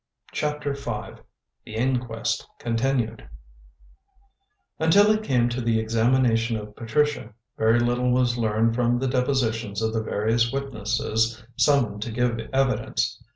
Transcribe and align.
CHAPTER 0.31 0.73
V 0.73 1.11
THE 1.63 1.75
INQUEST 1.75 2.47
CONTINUED 2.57 3.29
Until 4.79 5.11
it 5.11 5.21
came 5.21 5.47
to 5.49 5.61
the 5.61 5.79
examination 5.79 6.57
of 6.57 6.75
Patricia, 6.75 7.35
very 7.55 7.79
little 7.79 8.09
was 8.09 8.35
learned 8.35 8.73
from 8.73 8.97
the 8.97 9.07
depositions 9.07 9.79
of 9.79 9.93
the 9.93 10.01
various 10.01 10.51
witnesses 10.51 11.43
summoned 11.55 12.01
to 12.01 12.11
give 12.11 12.39
evidence. 12.51 13.19